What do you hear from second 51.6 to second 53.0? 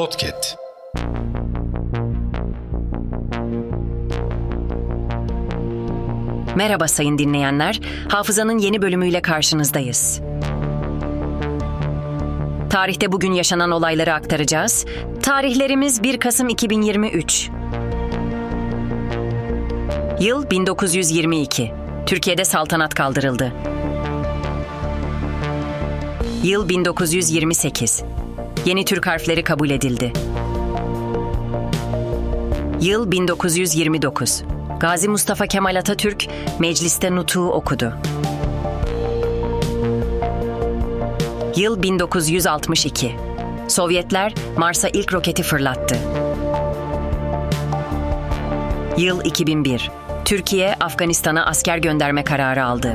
gönderme kararı aldı.